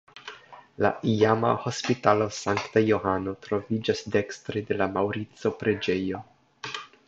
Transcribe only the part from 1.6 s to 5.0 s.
Hospitalo Sankta Johano troviĝas dekstre de la